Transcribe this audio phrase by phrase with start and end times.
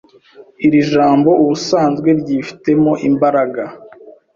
[0.65, 3.63] Iri jambo ubusanzwe ryifitemo imbaraga